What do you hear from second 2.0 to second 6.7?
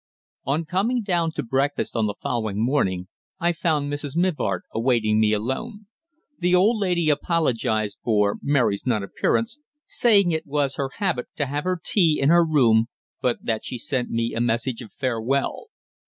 the following morning I found Mrs. Mivart awaiting me alone. The